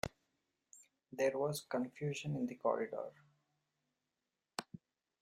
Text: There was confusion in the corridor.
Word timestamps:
There 1.11 1.37
was 1.37 1.61
confusion 1.69 2.35
in 2.35 2.47
the 2.47 2.55
corridor. 2.55 3.11